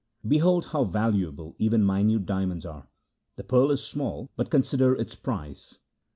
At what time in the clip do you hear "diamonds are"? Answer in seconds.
2.25-2.87